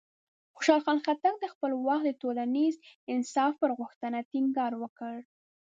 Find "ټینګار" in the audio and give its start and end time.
4.31-4.73